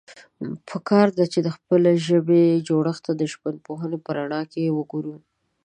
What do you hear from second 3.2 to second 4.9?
ژبپوهنې په رڼا کې